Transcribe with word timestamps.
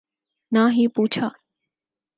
نہ 0.51 0.63
ہی 0.71 0.87
پوچھا 0.95 1.27